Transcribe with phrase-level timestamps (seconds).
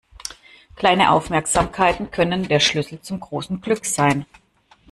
[0.77, 4.25] Kleine Aufmerksamkeiten können der Schlüssel zum großen Glück sein.